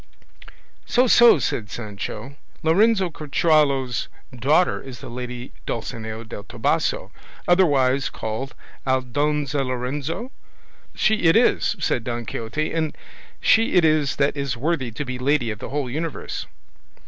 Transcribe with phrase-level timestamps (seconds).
[0.87, 7.11] "So, so!" said Sancho; "Lorenzo Corchuelo's daughter is the lady Dulcinea del Toboso,
[7.47, 8.55] otherwise called
[8.87, 10.31] Aldonza Lorenzo?"
[10.95, 12.97] "She it is," said Don Quixote, "and
[13.39, 16.47] she it is that is worthy to be lady of the whole universe."